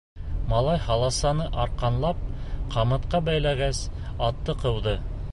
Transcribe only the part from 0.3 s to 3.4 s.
Малай һаласаны арҡанлап, ҡамытҡа